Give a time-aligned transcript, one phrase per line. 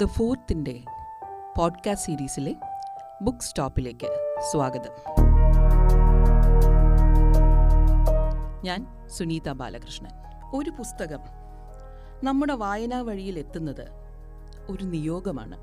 [0.00, 0.82] The ഫോർത്തിന്റെ
[1.58, 2.56] podcast സീരീസിലെ
[3.22, 4.92] book സ്റ്റോപ്പിലേക്ക് സ്വാഗതം.
[8.62, 10.10] ഞാൻ സുനീത ബാലകൃഷ്ണൻ.
[10.54, 11.20] ഒരു പുസ്തകം
[12.24, 13.86] നമ്മുടെ വായനാ വഴിയിൽ എത്തുന്നത്
[14.68, 15.56] ഒരു നിയോഗമാണ്.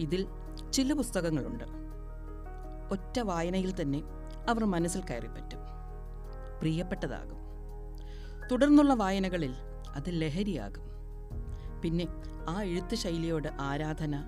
[0.00, 0.26] ഇതിൽ
[0.72, 1.64] ചില പുസ്തകങ്ങളുണ്ട്.
[2.90, 4.02] ഒറ്റ വായനയിൽ തന്നെ
[4.48, 5.58] അവർ മനസ്സിൽ കയറിപ്പറ്റും
[6.58, 7.36] പ്രിയപ്പെട്ടതാകും.
[8.52, 9.54] തുടർന്നുള്ള വായനകളിൽ
[9.94, 10.90] അത് ലഹരിയാകും.
[11.82, 12.06] പിന്നെ
[12.48, 14.22] ആ എഴുത്ത് ശൈലിയോട് ആരാധന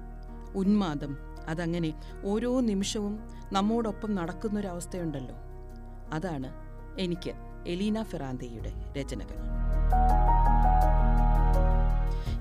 [0.55, 1.17] ഉന്മാദം
[1.49, 1.93] അതങ്ങനെ
[2.25, 5.35] ഓരോ നിമിഷവും നമ്മോടൊപ്പം നടക്കുന്നൊരവസ്ഥയുണ്ടല്ലോ.
[6.13, 6.53] അതാണ്
[6.99, 7.33] എനിക്ക്
[7.67, 9.35] എലീന ഫെറാന്തയുടെ രചനകൾ.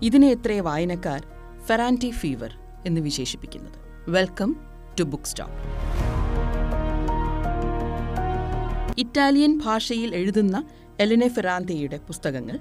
[0.02, 1.28] ഇതിനെ എത്രേ വായനക്കാർ
[1.60, 4.10] ഫെറാന്റി ഫീവർ എന്ന് വിശേഷിപ്പിക്കുന്നത്.
[4.10, 4.56] Welcome
[5.00, 5.56] to book stop.
[8.98, 10.64] Italian ഭാഷയിൽ എഴുതുന്ന
[11.00, 12.60] എലിനെ ഫെറാന്തയുടെ പുസ്തകങ്ങൾ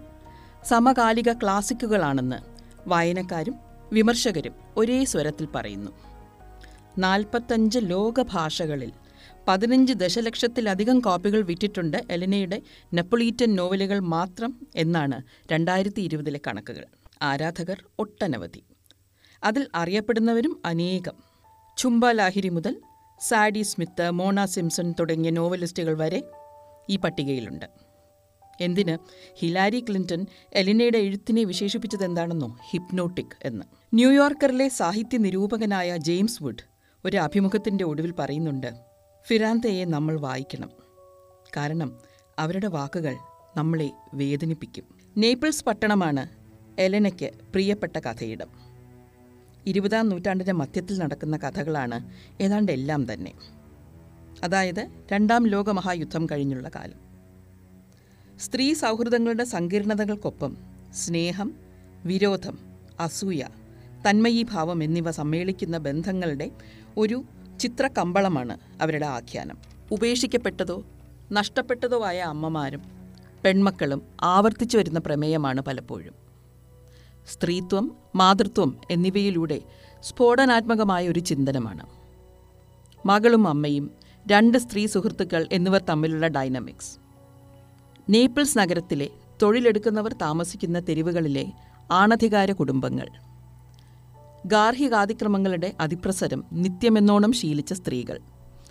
[0.65, 2.50] സമകാലിക ക്ലാസിക്കുകളാണെന്ന്
[2.87, 3.55] വായനക്കാരും
[3.93, 5.91] വിമർശകരും ഒരേ സ്വരത്തിൽ പറയുന്നു.
[6.99, 8.93] നാൽപ്പത്തഞ്ച് ലോകഭാഷകളിൽ
[9.49, 12.63] പതിനഞ്ച് ദശലക്ഷത്തിലധികം കോപ്പികൾ വിറ്റിട്ടുണ്ട് എലിനയുടെ
[12.95, 15.23] നെപ്പൊളീറ്റൻ നോവലുകൾ മാത്രം എന്നാണ്
[15.53, 16.85] രണ്ടായിരത്തി ഇരുപതിലെ കണക്കുകൾ.
[17.23, 18.63] ആരാധകർ ഒട്ടനവധി.
[19.45, 21.13] അതിൽ അറിയപ്പെടുന്നവരും അനേകം.
[21.77, 22.77] ചുംബ ലാഹിരി മുതൽ
[23.21, 26.23] സാഡി സ്മിത്ത് മോണ സിംസൺ തുടങ്ങിയ നോവലിസ്റ്റുകൾ വരെ
[26.91, 27.90] ഈ പട്ടികയിലുണ്ട്.
[28.61, 28.99] എന്തിന്?
[29.35, 33.65] ഹിലാരി ക്ലിന്റൺ എലിനയുടെ എഴുത്തിനെ വിശേഷിപ്പിച്ചത് എന്താണെന്നോ ഹിപ്നോട്ടിക് എന്ന്.
[33.95, 36.71] ന്യൂയോർക്കറിലെ സാഹിത്യ നിരൂപകനായ ജെയിംസ് വുഡ്
[37.05, 38.75] ഒരു അഭിമുഖത്തിന്റെ ഒടുവിൽ പറയുന്നുണ്ട്
[39.29, 40.71] ഫിറാന്തയെ നമ്മൾ വായിക്കണം.
[41.57, 41.99] കാരണം
[42.39, 43.17] അവരുടെ വാക്കുകൾ
[43.57, 44.85] നമ്മളെ വേദനിപ്പിക്കും.
[45.17, 46.29] നേപ്പിൾസ് പട്ടണമാണ്
[46.79, 48.49] എലനയ്ക്ക് പ്രിയപ്പെട്ട കഥയിടം.
[49.67, 52.11] ഇരുപതാം നൂറ്റാണ്ടിന്റെ മധ്യത്തിൽ നടക്കുന്ന കഥകളാണ്
[52.43, 53.33] ഏതാണ്ട് എല്ലാം തന്നെ.
[54.43, 57.10] അതായത് രണ്ടാം ലോകമഹായുദ്ധം കഴിഞ്ഞുള്ള കാലം.
[58.41, 60.57] സ്ത്രീ സൗഹൃദങ്ങളുടെ സങ്കീർണതകൾക്കൊപ്പം
[60.95, 61.53] സ്നേഹം
[62.05, 62.59] വിരോധം
[63.01, 63.43] അസൂയ
[64.11, 66.51] തന്മയീഭാവം എന്നിവ സമ്മേളിക്കുന്ന ബന്ധങ്ങളുടെ
[66.97, 67.25] ഒരു
[67.61, 69.59] ചിത്രകമ്പളമാണ് അവരുടെ ആഖ്യാനം.
[69.93, 70.85] ഉപേക്ഷിക്കപ്പെട്ടതോ
[71.33, 72.83] നഷ്ടപ്പെട്ടതോ ആയ അമ്മമാരും
[73.45, 76.15] പെൺമക്കളും ആവർത്തിച്ചു വരുന്ന പ്രമേയമാണ് പലപ്പോഴും.
[77.29, 79.61] സ്ത്രീത്വം മാതൃത്വം എന്നിവയിലൂടെ
[80.01, 81.87] സ്ഫോടനാത്മകമായ ഒരു ചിന്തനമാണ്.
[83.07, 83.91] മകളും അമ്മയും
[84.27, 87.10] രണ്ട് സ്ത്രീ സുഹൃത്തുക്കൾ എന്നിവർ തമ്മിലുള്ള ഡൈനമിക്സ്.
[88.11, 89.09] നേപ്പിൾസ് നഗരത്തിലെ
[89.43, 91.47] തൊഴിലെടുക്കുന്നവർ താമസിക്കുന്ന തെരുവുകളിലെ
[91.93, 93.09] ആണധികാര കുടുംബങ്ങൾ.
[94.47, 98.19] ഗാർഹികാതിക്രമങ്ങളുടെ അതിപ്രസരം നിത്യമെന്നോണം ശീലിച്ച സ്ത്രീകൾ.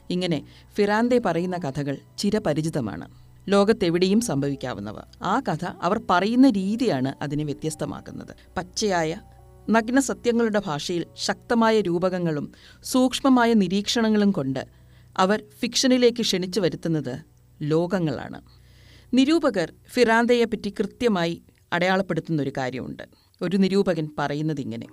[0.10, 0.46] ഇങ്ങനെ
[0.76, 3.08] ഫിറാന്തെ പറയുന്ന കഥകൾ ചിരപരിചിതമാണ്.
[3.48, 4.98] ലോകത്തെവിടെയും സംഭവിക്കാവുന്നവ.
[5.24, 8.36] ആ കഥ അവർ പറയുന്ന രീതിയാണ് അതിനെ വ്യത്യസ്തമാക്കുന്നത്.
[8.58, 9.18] പച്ചയായ
[9.70, 12.52] നഗ്ന സത്യങ്ങളുടെ ഭാഷയിൽ ശക്തമായ രൂപകങ്ങളും
[12.84, 14.68] സൂക്ഷ്മമായ നിരീക്ഷണങ്ങളും കൊണ്ട്
[15.18, 17.20] അവർ ഫിക്ഷനിലേക്ക് ക്ഷണിച്ചു വരുത്തുന്നത്
[17.62, 18.59] ലോകങ്ങളാണ്.
[19.14, 21.42] നിരൂപകർ ഫിറാന്തയെപ്പറ്റി കൃത്യമായി
[21.74, 23.04] അടയാളപ്പെടുത്തുന്ന ഒരു കാര്യമുണ്ട്.
[23.42, 24.88] ഒരു നിരൂപകൻ പറയുന്നത് ഇങ്ങനെ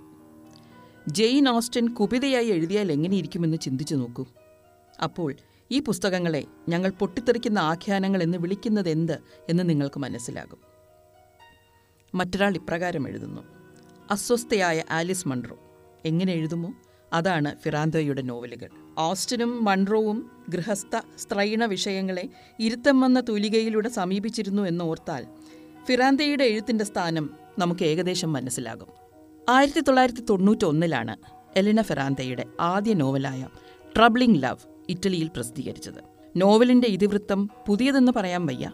[1.08, 4.24] ജെയിൻ ഓസ്റ്റിൻ കുപിതയായി എഴുതിയാൽ എങ്ങനെയിരിക്കുമെന്ന് ചിന്തിച്ചു നോക്കൂ.
[5.02, 5.34] അപ്പോൾ
[5.70, 9.18] ഈ പുസ്തകങ്ങളെ ഞങ്ങൾ പൊട്ടിത്തെറിക്കുന്ന ആഖ്യാനങ്ങൾ എന്ന് വിളിക്കുന്നത് എന്ത്
[9.48, 10.58] എന്ന് നിങ്ങൾക്ക് മനസ്സിലാകും.
[12.14, 13.42] മറ്റൊരാൾ ഇപ്രകാരം എഴുതുന്നു.
[14.10, 15.58] അസ്വസ്ഥയായ ആലിസ് മൺറോ.
[16.04, 16.74] എങ്ങനെ എഴുതുമോ?
[17.12, 18.68] അതാണ് ഫിറാന്തോയുടെ നോവലുകൾ.
[18.98, 22.28] ഓസ്റ്റിനും മൺറോവും ഗൃഹസ്ഥ സ്ത്രൈണ വിഷയങ്ങളെ
[22.60, 25.26] ഇരുത്തം വന്ന തൂലികയിലൂടെ സമീപിച്ചിരുന്നു എന്നോർത്താൽ
[25.84, 28.88] ഫിറാന്തയുടെ എഴുത്തിന്റെ സ്ഥാനം നമുക്ക് ഏകദേശം മനസ്സിലാകും.
[29.48, 31.16] ആയിരത്തി തൊള്ളായിരത്തി തൊണ്ണൂറ്റൊന്നിലാണ്
[31.56, 33.48] എലിന ഫെറാന്തയുടെ ആദ്യ നോവലായ
[33.96, 36.16] ട്രബ്ലിംഗ് ലവ് ഇറ്റലിയിൽ പ്രസിദ്ധീകരിച്ചത്.
[36.36, 38.72] നോവലിന്റെ ഇതിവൃത്തം പുതിയതെന്ന് പറയാൻ വയ്യ.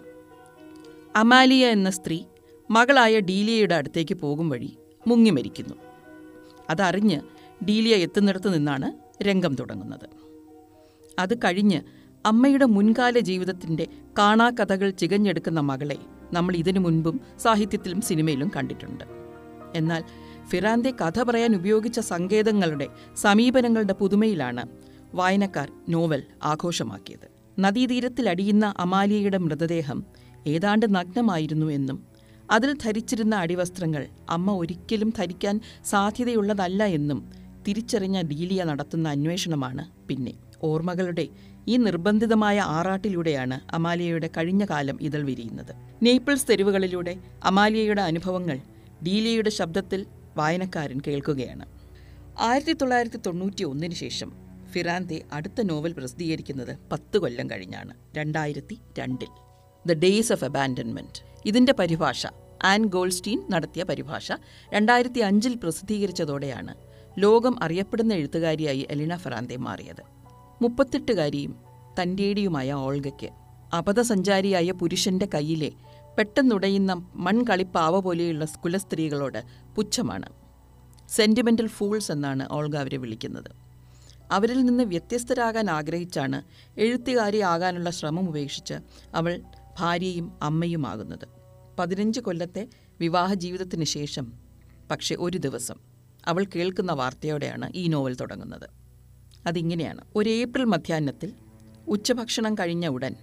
[1.16, 2.24] അമാലിയ എന്ന സ്ത്രീ
[2.70, 5.74] മകളായ ഡീലിയയുടെ അടുത്തേക്ക് പോകും വഴി മുങ്ങി മരിക്കുന്നു.
[6.70, 7.20] അതറിഞ്ഞ്
[7.64, 8.92] ഡീലിയ എത്തുന്നിടത്ത് നിന്നാണ്
[9.22, 10.06] രംഗം തുടങ്ങുന്നത്.
[11.18, 11.82] അത് കഴിഞ്ഞ്
[12.26, 13.86] അമ്മയുടെ മുൻകാല ജീവിതത്തിന്റെ
[14.18, 15.98] കാണാകഥകൾ ചികഞ്ഞെടുക്കുന്ന മകളെ
[16.32, 19.04] നമ്മൾ ഇതിനു മുൻപും സാഹിത്യത്തിലും സിനിമയിലും കണ്ടിട്ടുണ്ട്.
[19.74, 20.04] എന്നാൽ
[20.48, 24.64] ഫിറാന്റെ കഥ പറയാൻ ഉപയോഗിച്ച സങ്കേതങ്ങളുടെ സമീപനങ്ങളുടെ പുതുമയിലാണ്
[25.14, 27.26] വായനക്കാർ നോവൽ ആഘോഷമാക്കിയത്.
[27.58, 30.04] നദീതീരത്തിലടിയുന്ന അമാലിയയുടെ മൃതദേഹം
[30.46, 32.12] ഏതാണ്ട് നഗ്നമായിരുന്നു എന്നും
[32.50, 41.28] അതിൽ ധരിച്ചിരുന്ന അടിവസ്ത്രങ്ങൾ അമ്മ ഒരിക്കലും ധരിക്കാൻ സാധ്യതയുള്ളതല്ല എന്നും തിരിച്ചറിഞ്ഞ ഡീലിയ നടത്തുന്ന അന്വേഷണമാണ് പിന്നെ ഓർമ്മകളുടെ
[41.68, 45.72] ഈ നിർബന്ധിതമായ ആറാട്ടിലൂടെയാണ് അമാലിയയുടെ കഴിഞ്ഞ കാലം ഇതൾ വിരിയുന്നത്.
[46.02, 47.14] നേപ്പിൾസ് തെരുവുകളിലൂടെ
[47.44, 48.58] അമാലിയയുടെ അനുഭവങ്ങൾ
[49.06, 50.06] ഡീലിയയുടെ ശബ്ദത്തിൽ
[50.36, 51.64] വായനക്കാരൻ കേൾക്കുകയാണ്.
[52.38, 54.30] ആയിരത്തി തൊള്ളായിരത്തി തൊണ്ണൂറ്റി ഒന്നിന് ശേഷം
[54.72, 59.30] ഫിറാന്തെ അടുത്ത നോവൽ പ്രസിദ്ധീകരിക്കുന്നത് പത്ത് കൊല്ലം കഴിഞ്ഞാണ് രണ്ടായിരത്തി രണ്ടിൽ
[59.86, 62.26] ദ ഡേയ്സ് ഓഫ് അബാൻഡൻമെന്റ് ഇതിന്റെ പരിഭാഷ
[62.64, 64.32] ആൻ ഗോൾസ്റ്റീൻ നടത്തിയ പരിഭാഷ
[64.72, 66.74] രണ്ടായിരത്തി അഞ്ചിൽ പ്രസിദ്ധീകരിച്ചതോടെയാണ്
[67.18, 70.02] ലോകം അറിയപ്പെടുന്ന എഴുത്തുകാരിയായി എലിന ഫെറാന്തെ മാറിയത്.
[70.62, 71.56] മുപ്പത്തെട്ടുകാരിയും
[72.02, 73.30] തന്റേടിയുമായ ഓൾഗയ്ക്ക്
[73.76, 75.72] അപഥസഞ്ചാരിയായ പുരുഷന്റെ കയ്യിലെ
[76.18, 79.42] പെട്ടെന്നുടയുന്ന മൺകളിപ്പാവ പോലെയുള്ള കുലസ്ത്രീകളോട്
[79.76, 80.28] പുച്ഛമാണ്.
[81.08, 83.50] സെന്റിമെന്റൽ ഫൂൾസ് എന്നാണ് ഓൾഗ അവരെ വിളിക്കുന്നത്.
[84.32, 86.42] അവരിൽ നിന്ന് വ്യത്യസ്തരാകാൻ ആഗ്രഹിച്ചാണ്
[86.78, 88.74] എഴുത്തുകാരി ആകാനുള്ള ശ്രമം ഉപേക്ഷിച്ച്
[89.14, 89.40] അവൾ
[89.78, 91.28] ഭാര്യയും അമ്മയുമാകുന്നത്.
[91.78, 92.68] പതിനഞ്ച് കൊല്ലത്തെ
[93.00, 94.32] വിവാഹ ജീവിതത്തിന് ശേഷം
[94.90, 95.92] പക്ഷേ ഒരു ദിവസം
[96.26, 98.70] അവൾ കേൾക്കുന്ന വാർത്തയോടെയാണ് ഈ നോവൽ തുടങ്ങുന്നത്.
[99.46, 100.04] അതിങ്ങനെയാണ്.
[100.16, 101.32] ഒരു ഏപ്രിൽ മധ്യാഹ്നത്തിൽ
[101.88, 103.14] ഉച്ചഭക്ഷണം കഴിഞ്ഞ ഉടൻ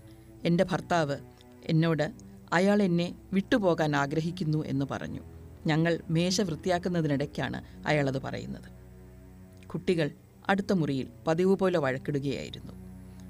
[0.46, 1.18] എന്റെ ഭർത്താവ്
[1.66, 2.14] എന്നോട്
[2.54, 5.22] അയാൾ എന്നെ വിട്ടുപോകാൻ ആഗ്രഹിക്കുന്നു എന്ന് പറഞ്ഞു.
[5.68, 8.80] ഞങ്ങൾ മേശ വൃത്തിയാക്കുന്നതിനിടയ്ക്കാണ് അയാളത് പറയുന്നത്.
[9.68, 10.12] കുട്ടികൾ
[10.50, 12.74] അടുത്ത മുറിയിൽ പതിവ് പോലെ വഴക്കിടുകയായിരുന്നു.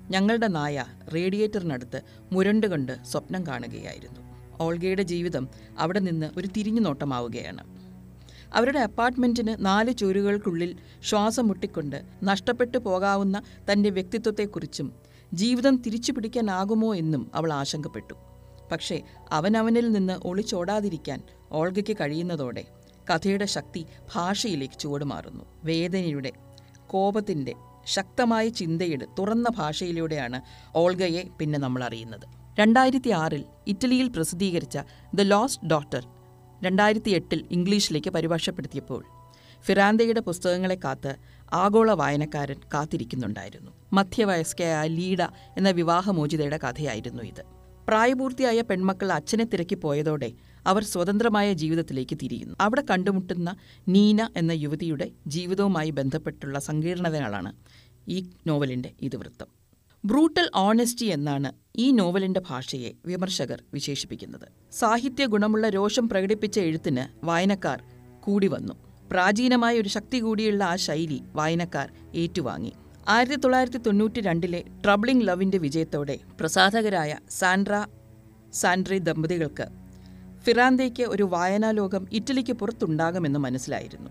[0.10, 0.86] ഞങ്ങളുടെ നായ
[1.16, 2.02] റേഡിയേറ്ററിനടുത്ത്
[2.32, 4.20] മുരണ്ടുകൊണ്ട് സ്വപ്നം കാണുകയായിരുന്നു.
[4.62, 5.48] ഓൾഗയുടെ ജീവിതം
[5.80, 7.79] അവിടെ നിന്ന് ഒരു തിരിഞ്ഞു നോട്ടമാവുകയാണ്.
[8.56, 13.42] അവരുടെ അപ്പാർട്ട്മെന്റിന് നാല് ചുവരുകൾക്കുള്ളിൽ ശ്വാസം മുട്ടിക്കൊണ്ട് നഷ്ടപ്പെട്ടു പോകാവുന്ന
[13.72, 14.94] തന്റെ വ്യക്തിത്വത്തെക്കുറിച്ചും
[15.34, 18.14] ജീവിതം തിരിച്ചു പിടിക്കാനാകുമോ എന്നും അവൾ ആശങ്കപ്പെട്ടു.
[18.72, 19.02] പക്ഷേ
[19.32, 22.64] അവനവനിൽ നിന്ന് ഒളിച്ചോടാതിരിക്കാൻ ഓൾഗയ്ക്ക് കഴിയുന്നതോടെ
[23.12, 23.86] കഥയുടെ ശക്തി
[24.16, 25.46] ഭാഷയിലേക്ക് ചുവടുമാറുന്നു.
[25.64, 26.32] വേദനയുടെ
[26.88, 27.54] കോപത്തിന്റെ
[27.86, 30.42] ശക്തമായ ചിന്തയുടെ തുറന്ന ഭാഷയിലൂടെയാണ്
[30.76, 32.26] ഓൾഗയെ പിന്നെ നമ്മൾ അറിയുന്നത്
[32.60, 34.78] രണ്ടായിരത്തി ആറിൽ ഇറ്റലിയിൽ പ്രസിദ്ധീകരിച്ച
[35.16, 36.19] ദ ലോസ്റ്റ് ഡോട്ടർ
[36.64, 39.06] രണ്ടായിരത്തി എട്ടിൽ ഇംഗ്ലീഷിലേക്ക് പരിഭാഷപ്പെടുത്തിയപ്പോൾ
[39.66, 41.16] ഫിറാന്തയുടെ പുസ്തകങ്ങളെ കാത്ത്
[41.54, 43.72] ആഗോള വായനക്കാരൻ കാത്തിരിക്കുന്നുണ്ടായിരുന്നു.
[43.94, 45.22] മധ്യവയസ്കയായ ലീഡ
[45.58, 47.44] എന്ന വിവാഹമോചിതയുടെ കഥയായിരുന്നു ഇത്.
[47.88, 50.32] പ്രായപൂർത്തിയായ പെൺമക്കൾ അച്ഛനെ തിരക്കി പോയതോടെ
[50.66, 52.56] അവർ സ്വതന്ത്രമായ ജീവിതത്തിലേക്ക് തിരിയുന്നു.
[52.62, 53.56] അവിടെ കണ്ടുമുട്ടുന്ന
[53.88, 57.54] നീന എന്ന യുവതിയുടെ ജീവിതവുമായി ബന്ധപ്പെട്ടുള്ള സങ്കീർണതകളാണ്
[58.08, 59.59] ഈ നോവലിന്റെ ഇതിവൃത്തം.
[60.06, 64.48] ബ്രൂട്ടൽ ഓണസ്റ്റി എന്നാണ് ഈ നോവലിന്റെ ഭാഷയെ വിമർശകർ വിശേഷിപ്പിക്കുന്നത്.
[64.72, 67.84] സാഹിത്യ ഗുണമുള്ള രോഷം പ്രകടിപ്പിച്ച എഴുത്തിന് വായനക്കാർ
[68.20, 68.74] കൂടി വന്നു
[69.12, 72.74] പ്രാചീനമായ ഒരു ശക്തി കൂടിയുള്ള ആ ശൈലി വായനക്കാർ ഏറ്റുവാങ്ങി.
[73.08, 77.86] ആയിരത്തി തൊള്ളായിരത്തി തൊണ്ണൂറ്റി രണ്ടിലെ ട്രബിളിംഗ് ലവിന്റെ വിജയത്തോടെ പ്രസാധകരായ സാൻഡ്ര
[78.54, 79.68] സാൻഡ്രി ദമ്പതികൾക്ക്
[80.44, 84.10] ഫിറാന്തയ്ക്ക് ഒരു വായനാലോകം ഇറ്റലിക്ക് പുറത്തുണ്ടാകുമെന്ന് മനസ്സിലായിരുന്നു.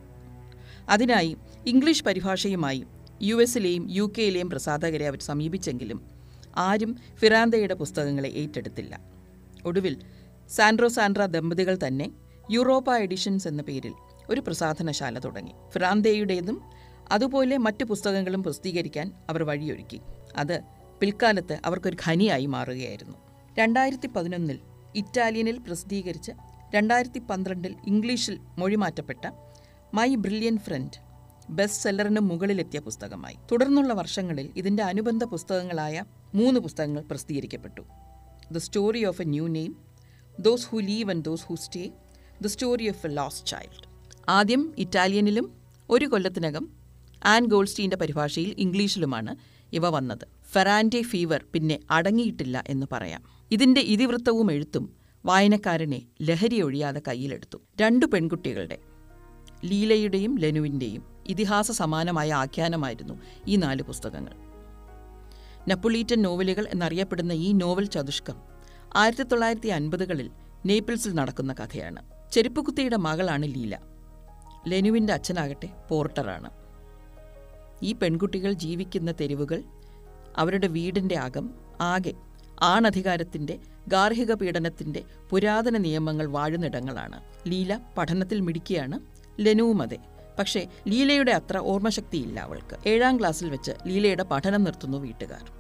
[0.89, 1.37] അതിനായി
[1.67, 2.85] ഇംഗ്ലീഷ് പരിഭാഷയുമായി
[3.23, 6.11] യു എസിലെയും യു കെയിലെയും പ്രസാധകരെ അവർ സമീപിച്ചെങ്കിലും
[6.57, 9.01] ആരും ഫിറാന്തയുടെ പുസ്തകങ്ങളെ ഏറ്റെടുത്തില്ല.
[9.67, 10.03] ഒടുവിൽ
[10.49, 12.11] സാൻഡ്രോ സാൻഡ്ര ദമ്പതികൾ തന്നെ
[12.51, 13.93] യൂറോപ്പ എഡിഷൻസ് എന്ന പേരിൽ
[14.31, 15.53] ഒരു പ്രസാധനശാല തുടങ്ങി.
[15.71, 16.63] ഫിറാന്തയുടേതും
[17.11, 20.01] അതുപോലെ മറ്റു പുസ്തകങ്ങളും പ്രസിദ്ധീകരിക്കാൻ അവർ വഴിയൊരുക്കി.
[20.37, 20.61] അത്
[21.01, 23.17] പിൽക്കാലത്ത് അവർക്കൊരു ഖനിയായി മാറുകയായിരുന്നു.
[23.59, 24.59] രണ്ടായിരത്തി പതിനൊന്നിൽ
[24.97, 26.33] ഇറ്റാലിയനിൽ പ്രസിദ്ധീകരിച്ച്
[26.75, 29.33] രണ്ടായിരത്തി പന്ത്രണ്ടിൽ ഇംഗ്ലീഷിൽ മൊഴിമാറ്റപ്പെട്ട
[29.95, 31.08] മൈ ബ്രില്യൻ ഫ്രണ്ട്
[31.51, 33.37] ബെസ്റ്റ് സെല്ലറിന് മുകളിലെത്തിയ പുസ്തകമായി.
[33.53, 36.05] തുടർന്നുള്ള വർഷങ്ങളിൽ ഇതിന്റെ അനുബന്ധ പുസ്തകങ്ങളായ
[36.35, 37.81] മൂന്ന് പുസ്തകങ്ങൾ പ്രസിദ്ധീകരിക്കപ്പെട്ടു.
[38.53, 39.77] The story of a new name
[40.41, 41.91] those who leave and those who stay
[42.43, 43.89] the story of a lost child
[44.29, 45.53] ആദ്യം ഇറ്റാലിയനിലും
[45.91, 46.69] ഒരു കൊല്ലത്തിനകം
[47.25, 49.37] ആൻ ഗോൾസ്റ്റീന്റെ പരിഭാഷയിൽ ഇംഗ്ലീഷിലുമാണ്
[49.73, 50.29] ഇവ വന്നത്.
[50.53, 53.23] ഫെറാൻഡെ ഫീവർ പിന്നെ അടങ്ങിയിട്ടില്ല എന്ന് പറയാം.
[53.51, 57.59] ഇതിന്റെ ഇതിവൃത്തവും എഴുത്തും വായനക്കാരനെ ലഹരി ഒഴിയാതെ കയ്യിലെടുത്തു.
[57.81, 58.79] രണ്ടു പെൺകുട്ടികളുടെ
[59.65, 63.15] ലീലയുടെയും ലെനുവിന്റെയും ഇതിഹാസ സമാനമായ ആഖ്യാനമായിരുന്നു
[63.47, 64.33] ഈ നാല് പുസ്തകങ്ങൾ.
[65.69, 68.37] നപ്പൊളീറ്റൻ നോവലുകൾ എന്നറിയപ്പെടുന്ന ഈ നോവൽ ചതുഷ്കം
[68.97, 70.31] ആയിരത്തി തൊള്ളായിരത്തി അൻപതുകളിൽ
[70.67, 72.33] നേപ്പിൾസിൽ നടക്കുന്ന കഥയാണ്.
[72.33, 73.79] ചെരുപ്പുകുത്തിയുടെ മകളാണ് ലീല.
[74.69, 76.51] ലെനുവിന്റെ അച്ഛനാകട്ടെ പോർട്ടറാണ്.
[77.83, 79.63] ഈ പെൺകുട്ടികൾ ജീവിക്കുന്ന തെരുവുകൾ
[80.37, 82.13] അവരുടെ വീടിന്റെ അകം ആകെ
[82.61, 83.59] ആണധികാരത്തിന്റെ
[83.89, 89.01] ഗാർഹിക പീഡനത്തിന്റെ പുരാതന നിയമങ്ങൾ വാഴുന്നിടങ്ങളാണ് ലീല പഠനത്തിൽ മിടിക്കുകയാണ്
[89.41, 89.99] ലെനുവും അതെ
[90.39, 92.89] പക്ഷേ ലീലയുടെ അത്ര ഓർമ്മശക്തിയില്ല അവൾക്ക്.
[92.89, 95.51] ഏഴാം ക്ലാസ്സിൽ വെച്ച് ലീലയുടെ പഠനം നിർത്തുന്നു വീട്ടുകാർ.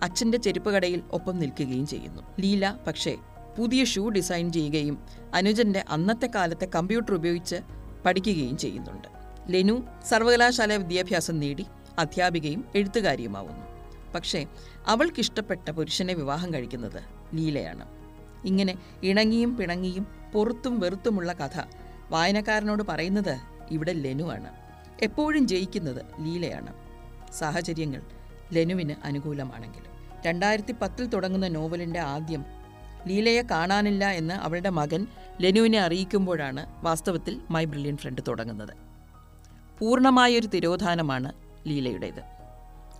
[0.00, 2.22] അച്ഛന്റെ ചെരുപ്പ് കടയിൽ ഒപ്പം നിൽക്കുകയും ചെയ്യുന്നു.
[2.40, 3.16] ലീല പക്ഷേ
[3.58, 4.98] പുതിയ ഷൂ ഡിസൈൻ ചെയ്യുകയും
[5.34, 7.56] അനുജന്റെ അന്നത്തെ കാലത്തെ കമ്പ്യൂട്ടർ ഉപയോഗിച്ച്
[8.06, 9.08] പഠിക്കുകയും ചെയ്യുന്നുണ്ട്.
[9.48, 11.66] ലെനു സർവകലാശാല വിദ്യാഭ്യാസം നേടി
[11.98, 13.66] അധ്യാപികയും എഴുത്തുകാരിയുമാവുന്നു.
[14.14, 14.46] പക്ഷേ
[14.86, 17.02] അവൾക്കിഷ്ടപ്പെട്ട പുരുഷനെ വിവാഹം കഴിക്കുന്നത്
[17.34, 17.84] ലീലയാണ്.
[18.46, 21.62] ഇങ്ങനെ ഇണങ്ങിയും പിണങ്ങിയും പൊറുത്തും വെറുത്തുമുള്ള കഥ
[22.10, 24.48] വായനക്കാരനോട് പറയുന്നത് ഇവിടെ ലെനുവാണ്.
[25.02, 26.74] എപ്പോഴും ജയിക്കുന്നത് ലീലയാണ്.
[27.32, 28.02] സാഹചര്യങ്ങൾ
[28.52, 29.96] ലെനുവിന് അനുകൂലമാണെങ്കിലും.
[30.26, 32.44] രണ്ടായിരത്തി പത്തിൽ തുടങ്ങുന്ന നോവലിന്റെ ആദ്യം
[33.06, 35.06] ലീലയെ കാണാനില്ല എന്ന് അവളുടെ മകൻ
[35.40, 38.74] ലെനുവിനെ അറിയിക്കുമ്പോഴാണ് വാസ്തവത്തിൽ മൈ ബ്രില്യൻ ഫ്രണ്ട് തുടങ്ങുന്നത്.
[39.78, 41.32] പൂർണമായൊരു തിരോധാനമാണ്
[41.66, 42.20] ലീലയുടേത്.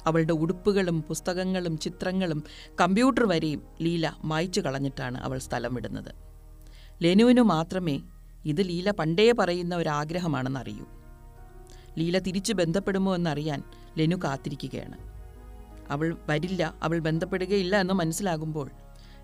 [0.06, 2.44] അവളുടെ ഉടുപ്പുകളും പുസ്തകങ്ങളും ചിത്രങ്ങളും
[2.80, 6.14] കമ്പ്യൂട്ടർ വരെയും ലീല മായ്ച്ചു കളഞ്ഞിട്ടാണ് അവൾ സ്ഥലം വിടുന്നത്.
[7.02, 8.00] ലെനുവിനു മാത്രമേ
[8.46, 10.84] ഇത് ലീല പണ്ടേ പറയുന്ന ഒരാഗ്രഹമാണെന്നറിയൂ.
[11.98, 13.62] ലീല തിരിച്ചു ബന്ധപ്പെടുമോ എന്നറിയാൻ
[13.98, 14.98] ലെനു കാത്തിരിക്കുകയാണ്.
[15.90, 18.70] അവൾ വരില്ല അവൾ ബന്ധപ്പെടുകയില്ല എന്ന് മനസ്സിലാകുമ്പോൾ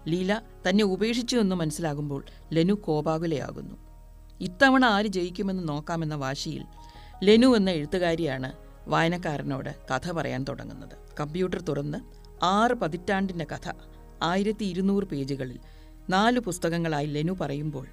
[0.09, 3.75] ലീല തന്നെ ഉപേക്ഷിച്ചു എന്ന് മനസ്സിലാകുമ്പോൾ ലെനു കോപാകുലയാകുന്നു.
[4.41, 6.64] ഇത്തവണ ആര് ജയിക്കുമെന്ന് നോക്കാമെന്ന വാശിയിൽ
[7.25, 8.52] ലെനു എന്ന എഴുത്തുകാരിയാണ്
[8.87, 10.99] വായനക്കാരനോട് കഥ പറയാൻ തുടങ്ങുന്നത്.
[11.21, 11.99] കമ്പ്യൂട്ടർ തുറന്ന്
[12.45, 13.73] ആറ് പതിറ്റാണ്ടിന്റെ കഥ
[14.23, 15.61] ആയിരത്തി ഇരുന്നൂറ് പേജുകളിൽ
[16.11, 17.88] നാല് പുസ്തകങ്ങളായി ലെനു പറയുമ്പോൾ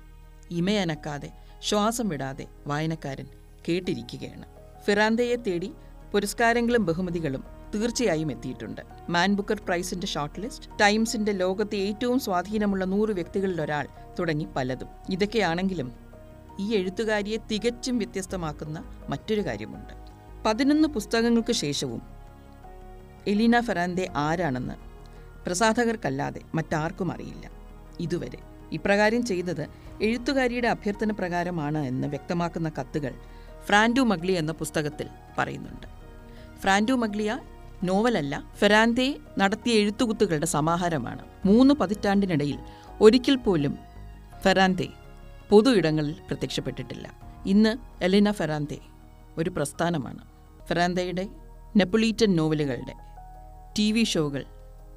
[0.52, 3.28] ഇമയനക്കാതെ ശ്വാസം വിടാതെ വായനക്കാരൻ
[3.70, 4.46] കേട്ടിരിക്കുകയാണ്.
[4.84, 5.74] ഫിറാന്തയെ തേടി
[6.12, 7.44] പുരസ്കാരങ്ങളും ബഹുമതികളും
[7.76, 8.82] തീർച്ചയായും എത്തിയിട്ടുണ്ട്.
[9.10, 13.88] മാൻ ബുക്കർ പ്രൈസിന്റെ ഷോർട്ട് ലിസ്റ്റ് ടൈംസിന്റെ ലോകത്തെ ഏറ്റവും സ്വാധീനമുള്ള നൂറ് വ്യക്തികളിൽ ഒരാൾ
[14.20, 14.88] തുടങ്ങി പലതും.
[15.10, 15.92] ഇതൊക്കെയാണെങ്കിലും
[16.60, 19.94] ഈ എഴുത്തുകാരിയെ തികച്ചും വ്യത്യസ്തമാക്കുന്ന മറ്റൊരു കാര്യമുണ്ട്.
[20.46, 22.02] പതിനൊന്ന് പുസ്തകങ്ങൾക്ക് ശേഷവും
[23.28, 24.74] എലീന ഫെറാൻഡെ ആരാണെന്ന്
[25.46, 27.52] പ്രസാധകർക്കല്ലാതെ മറ്റാർക്കും അറിയില്ല.
[28.00, 28.38] ഇതുവരെ.
[28.72, 33.14] ഇപ്രകാരം ചെയ്തത് എഴുത്തുകാരിയുടെ അഭ്യർത്ഥന പ്രകാരമാണ് എന്ന് വ്യക്തമാക്കുന്ന കത്തുകൾ
[33.66, 35.88] ഫ്രാൻഡു മഗ്ലി എന്ന പുസ്തകത്തിൽ പറയുന്നുണ്ട്.
[36.60, 37.40] ഫ്രാൻഡു മഗ്ലിയ
[37.84, 41.26] നോവലല്ല ഫെറാൻഡെ നടത്തിയ എഴുത്തുകുത്തുകളുടെ സമാഹാരമാണ്.
[41.46, 42.60] മൂന്ന് പതിറ്റാണ്ടിനിടയിൽ
[43.02, 43.78] ഒരിക്കൽ പോലും
[44.42, 44.88] ഫെറാൻഡെ
[45.50, 47.12] പൊതു ഇടങ്ങളിൽ പ്രത്യക്ഷപ്പെട്ടിട്ടില്ല.
[47.46, 48.78] ഇന്ന് എലിന ഫെറാൻഡെ
[49.38, 50.20] ഒരു പ്രസ്ഥാനമാണ്.
[50.66, 51.28] ഫെറാൻഡയുടെ
[51.78, 52.94] നെപ്പുളീറ്റൻ നോവലുകളുടെ
[53.80, 54.46] ടി വി ഷോകൾ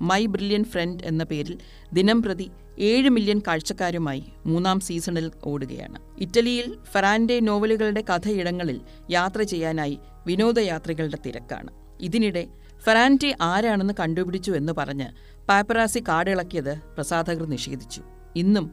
[0.03, 1.59] മൈ ബ്രില്യൻ ഫ്രണ്ട് എന്ന പേരിൽ
[1.93, 5.99] ദിനം പ്രതി ഏഴ് മില്യൺ കാഴ്ചക്കാരുമായി മൂന്നാം സീസണിൽ ഓടുകയാണ്.
[6.19, 11.71] ഇറ്റലിയിൽ ഫെറാൻഡെ നോവലുകളുടെ കഥയിടങ്ങളിൽ യാത്ര ചെയ്യാനായി വിനോദയാത്രികളുടെ തിരക്കാണ്.
[12.01, 12.49] ഇതിനിടെ
[12.85, 15.07] ഫെറാൻഡെ ആരാണെന്ന് കണ്ടുപിടിച്ചു എന്ന് പറഞ്ഞ്
[15.49, 18.03] പാപ്പറാസി കാടിളക്കിയത് പ്രസാധകർ നിഷേധിച്ചു.
[18.37, 18.71] ഇന്നും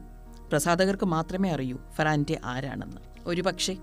[0.52, 2.96] പ്രസാധകർക്ക് മാത്രമേ അറിയൂ ഫെറാൻഡെ ആരാണെന്ന്.
[3.26, 3.76] ഒരുപക്ഷെ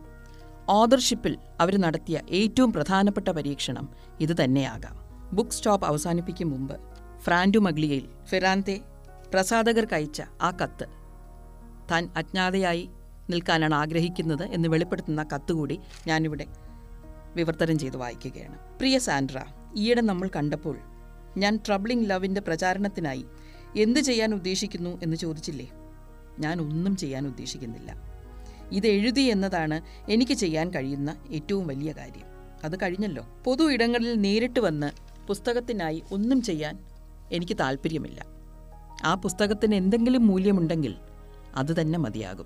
[0.69, 5.07] ഓദർഷിപ്പിൽ അവർ നടത്തിയ ഏറ്റവും പ്രധാനപ്പെട്ട പരീക്ഷണം ഇതുതന്നെയാകാം.
[5.36, 6.75] ബുക്ക് സ്റ്റോപ്പ് അവസാനിപ്പിക്കും മുമ്പ്
[7.19, 8.81] ഫ്രാൻഡു മഗ്ലിയയിൽ ഫെറാൻതെ
[9.34, 10.86] പ്രസാധകർക്ക് അയച്ച ആ കത്ത്.
[11.91, 12.89] താൻ അജ്ഞാതയായി
[13.29, 16.46] നിൽക്കാനാണ് ആഗ്രഹിക്കുന്നത് എന്ന് വെളിപ്പെടുത്തുന്ന കത്തുകൂടി ഞാനിവിടെ
[17.36, 18.77] വിവർത്തനം ചെയ്ത് വായിക്കുകയാണ്.
[18.77, 19.43] പ്രിയ സാൻഡ്ര
[19.75, 20.77] ഈയിടെ നമ്മൾ കണ്ടപ്പോൾ
[21.38, 23.25] ഞാൻ ട്രബിളിംഗ് ലവിന്റെ പ്രചാരണത്തിനായി
[23.77, 25.72] എന്ത് ചെയ്യാൻ ഉദ്ദേശിക്കുന്നു എന്ന് ചോദിച്ചില്ലേ?
[26.39, 27.96] ഞാൻ ഒന്നും ചെയ്യാൻ ഉദ്ദേശിക്കുന്നില്ല.
[28.72, 29.81] ഇത് എഴുതി എന്നതാണ്
[30.12, 32.25] എനിക്ക് ചെയ്യാൻ കഴിയുന്ന ഏറ്റവും വലിയ കാര്യം.
[32.63, 33.27] അത് കഴിഞ്ഞല്ലോ.
[33.46, 36.79] പൊതു ഇടങ്ങളിൽ നേരിട്ട് വന്ന് പുസ്തകത്തിനായി ഒന്നും ചെയ്യാൻ
[37.31, 38.37] എനിക്ക് താല്പര്യമില്ല
[39.03, 40.95] ആ പുസ്തകത്തിന് എന്തെങ്കിലും മൂല്യമുണ്ടെങ്കിൽ
[41.55, 42.45] അത് തന്നെ മതിയാകും.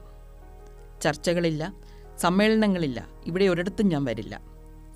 [1.02, 1.74] ചർച്ചകളില്ല
[2.20, 4.42] സമ്മേളനങ്ങളില്ല ഇവിടെ ഒരിടത്തും ഞാൻ വരില്ല.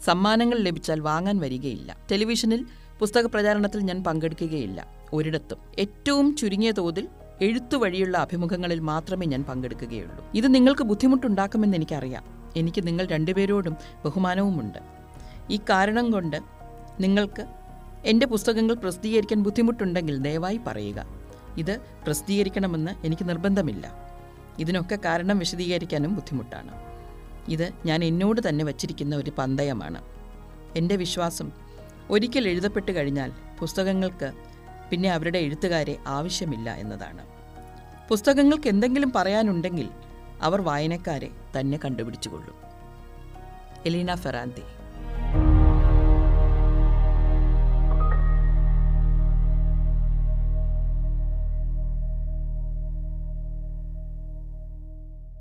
[0.05, 1.97] സമ്മാനങ്ങൾ ലഭിച്ചാൽ വാങ്ങാൻ വരികയില്ല.
[2.11, 2.65] ടെലിവിഷനിൽ
[2.99, 4.87] പുസ്തക പ്രചാരണത്തിൽ ഞാൻ പങ്കെടുക്കുകയില്ല.
[5.13, 5.57] ഒരിടത്തും.
[5.79, 7.07] ഏറ്റവും ചുരുങ്ങിയ തോതിൽ
[7.41, 10.25] എഴുത്തു വഴിയുള്ള അഭിമുഖങ്ങളിൽ മാത്രമേ ഞാൻ പങ്കെടുക്കുകയുള്ളൂ.
[10.35, 12.51] ഇത് നിങ്ങൾക്ക് ബുദ്ധിമുട്ടുണ്ടാക്കുമെന്ന് എനിക്കറിയാം.
[12.55, 14.77] എനിക്ക് നിങ്ങൾ രണ്ടുപേരോടും ബഹുമാനവുമുണ്ട്.
[15.49, 16.37] ഈ കാരണം കൊണ്ട്
[16.99, 17.45] നിങ്ങൾക്ക്
[18.05, 21.24] എന്റെ പുസ്തകങ്ങൾ പ്രസിദ്ധീകരിക്കാൻ ബുദ്ധിമുട്ടുണ്ടെങ്കിൽ ദയവായി പറയുക.
[21.57, 23.85] ഇത് പ്രസിദ്ധീകരിക്കണമെന്ന് എനിക്ക് നിർബന്ധമില്ല.
[24.59, 26.71] ഇതിനൊക്കെ കാരണം വിശദീകരിക്കാനും ബുദ്ധിമുട്ടാണ്.
[27.49, 30.01] ഇത് ഞാൻ എന്നോട് തന്നെ വച്ചിരിക്കുന്ന ഒരു പന്തയമാണ്.
[30.75, 31.51] എന്റെ വിശ്വാസം
[32.09, 34.31] ഒരിക്കൽ എഴുതപ്പെട്ട് കഴിഞ്ഞാൽ പുസ്തകങ്ങൾക്ക്
[34.89, 37.25] പിന്നെ അവരുടെ എഴുത്തുകാരെ ആവശ്യമില്ല എന്നതാണ്.
[38.09, 39.89] പുസ്തകങ്ങൾക്ക് എന്തെങ്കിലും പറയാനുണ്ടെങ്കിൽ
[40.41, 42.55] അവർ വായനക്കാരെ തന്നെ കണ്ടുപിടിച്ചുകൊള്ളും.
[43.85, 44.63] എലീന ഫെറാന്തി.